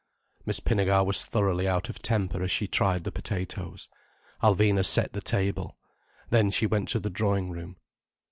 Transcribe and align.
Miss 0.47 0.59
Pinnegar 0.59 1.05
was 1.05 1.23
thoroughly 1.25 1.67
out 1.67 1.87
of 1.87 2.01
temper 2.01 2.41
as 2.41 2.49
she 2.49 2.65
tried 2.67 3.03
the 3.03 3.11
potatoes. 3.11 3.87
Alvina 4.41 4.83
set 4.83 5.13
the 5.13 5.21
table. 5.21 5.77
Then 6.31 6.49
she 6.49 6.65
went 6.65 6.89
to 6.89 6.99
the 6.99 7.11
drawing 7.11 7.51
room. 7.51 7.77